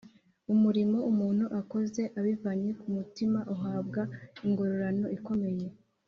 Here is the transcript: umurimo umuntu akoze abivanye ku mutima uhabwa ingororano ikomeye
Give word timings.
umurimo 0.53 0.97
umuntu 1.11 1.45
akoze 1.59 2.01
abivanye 2.19 2.69
ku 2.79 2.87
mutima 2.95 3.39
uhabwa 3.53 4.01
ingororano 4.45 5.05
ikomeye 5.17 5.65